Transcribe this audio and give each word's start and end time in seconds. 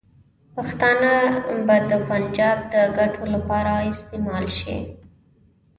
پښتانه 0.55 1.13
به 1.65 1.75
د 1.89 1.91
پنجاب 2.09 2.57
د 2.73 2.75
ګټو 2.97 3.23
لپاره 3.35 3.73
استعمال 3.91 4.45
شي. 4.59 4.77